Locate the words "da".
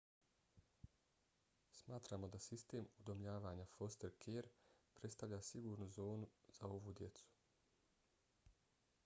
2.35-2.39